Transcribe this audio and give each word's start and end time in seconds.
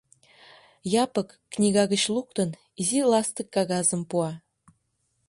Япык, 1.03 1.29
книга 1.53 1.83
гыч 1.93 2.03
луктын, 2.15 2.49
изи 2.81 2.99
ластык 3.11 3.47
кагазым 3.55 4.01
пуа. 4.09 4.31